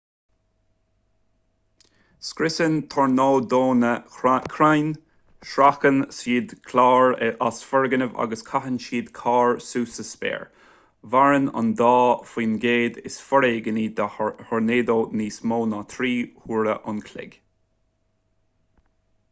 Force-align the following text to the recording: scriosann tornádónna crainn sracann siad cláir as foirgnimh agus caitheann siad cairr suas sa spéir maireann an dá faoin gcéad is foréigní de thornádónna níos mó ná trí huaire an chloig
scriosann 2.27 2.77
tornádónna 2.93 3.89
crainn 4.53 4.87
sracann 5.49 5.99
siad 6.19 6.55
cláir 6.69 7.13
as 7.49 7.59
foirgnimh 7.73 8.15
agus 8.25 8.41
caitheann 8.47 8.79
siad 8.85 9.11
cairr 9.19 9.53
suas 9.65 9.93
sa 9.99 10.05
spéir 10.07 10.45
maireann 11.15 11.45
an 11.63 11.69
dá 11.83 11.93
faoin 12.31 12.55
gcéad 12.65 12.99
is 13.11 13.19
foréigní 13.27 13.83
de 14.01 14.07
thornádónna 14.17 15.21
níos 15.23 15.37
mó 15.53 15.61
ná 15.75 15.83
trí 15.95 16.15
huaire 16.47 16.75
an 16.95 17.05
chloig 17.11 17.37